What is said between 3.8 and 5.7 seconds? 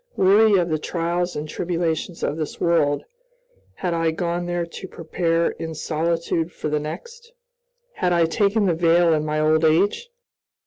I gone there to prepare